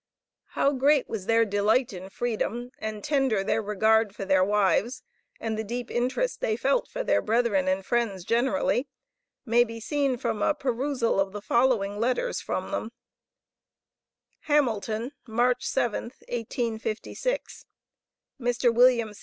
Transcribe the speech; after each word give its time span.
How 0.57 0.71
great 0.71 1.07
was 1.07 1.27
their 1.27 1.45
delight 1.45 1.93
in 1.93 2.09
freedom, 2.09 2.71
and 2.79 3.03
tender 3.03 3.43
their 3.43 3.61
regard 3.61 4.15
for 4.15 4.25
their 4.25 4.43
wives, 4.43 5.03
and 5.39 5.59
the 5.59 5.63
deep 5.63 5.91
interest 5.91 6.41
they 6.41 6.55
felt 6.55 6.87
for 6.87 7.03
their 7.03 7.21
brethren 7.21 7.67
and 7.67 7.85
friends 7.85 8.23
generally, 8.25 8.87
may 9.45 9.63
be 9.63 9.79
seen 9.79 10.17
from 10.17 10.41
a 10.41 10.55
perusal 10.55 11.19
of 11.19 11.33
the 11.33 11.39
following 11.43 11.99
letters 11.99 12.41
from 12.41 12.71
them: 12.71 12.91
HAMELTON, 14.45 15.11
March 15.27 15.63
7th 15.67 16.17
1856. 16.29 17.67
MR. 18.39 18.73
WM. 18.73 19.13